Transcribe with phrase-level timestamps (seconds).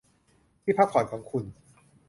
[0.63, 1.43] ที่พักผ่อนของคุณ